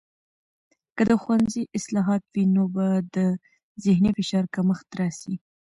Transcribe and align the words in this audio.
که 0.95 1.01
د 1.09 1.11
ښوونځي 1.21 1.63
اصلاحات 1.77 2.23
وي، 2.33 2.43
نو 2.55 2.63
به 2.75 2.87
د 3.15 3.17
ذهني 3.83 4.11
فشار 4.17 4.45
کمښت 4.55 4.87
راسي. 4.99 5.35